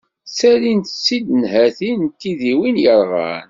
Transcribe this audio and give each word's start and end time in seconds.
Ttalint-tt-id 0.27 1.25
nnhati 1.31 1.91
n 2.01 2.03
tidiwin 2.19 2.77
yerɣan. 2.83 3.39